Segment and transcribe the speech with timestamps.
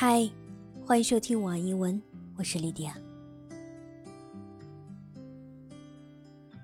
[0.00, 0.30] 嗨，
[0.86, 2.00] 欢迎收听晚安英文，
[2.36, 2.96] 我是莉迪亚。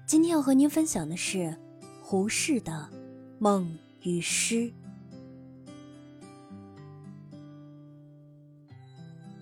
[0.06, 1.56] 今天要和您分享的是
[2.00, 2.70] 胡适的
[3.40, 4.54] 《梦与诗》。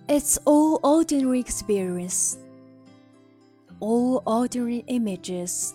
[0.07, 2.33] It's all ordinary experience,
[3.79, 5.69] all ordinary images.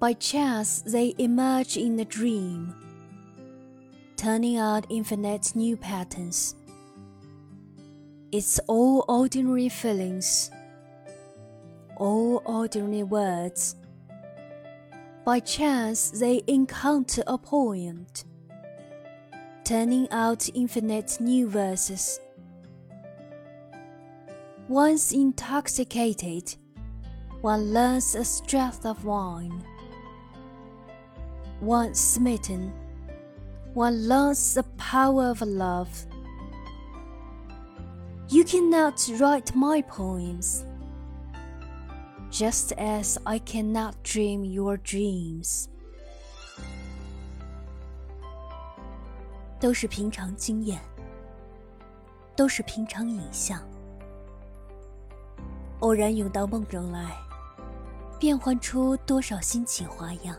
[0.00, 2.74] By chance, they emerge in a dream
[4.18, 6.56] turning out infinite new patterns.
[8.32, 10.50] It's all ordinary feelings,
[11.96, 13.76] all ordinary words.
[15.24, 18.24] By chance, they encounter a point,
[19.62, 22.18] turning out infinite new verses.
[24.66, 26.56] Once intoxicated,
[27.40, 29.64] one learns the strength of wine.
[31.60, 32.72] Once smitten,
[33.74, 35.88] one learns the power of love.
[38.28, 40.64] You cannot write my poems,
[42.30, 45.68] just as I cannot dream your dreams.
[49.60, 50.80] 都是平常经验，
[52.36, 53.60] 都是平常影像，
[55.80, 57.16] 偶然涌到梦中来，
[58.20, 60.36] 变幻出多少新奇花样。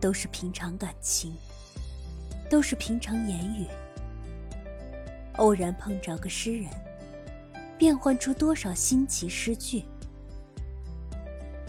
[0.00, 1.34] 都是平常感情，
[2.48, 3.66] 都是平常言语。
[5.36, 6.70] 偶然碰着个诗人，
[7.76, 9.84] 变换出多少新奇诗句。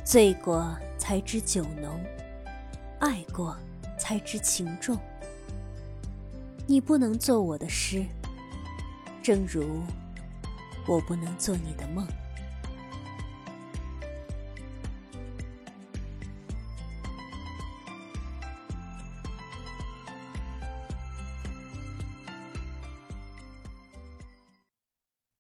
[0.06, 2.00] 醉过才知酒浓，
[3.00, 3.58] 爱过
[3.98, 4.98] 才知情重。
[6.66, 8.06] 你不能做我的诗，
[9.22, 9.82] 正如
[10.88, 12.08] 我不能做你的梦。